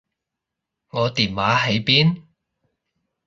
[0.89, 2.23] 我電話喺邊？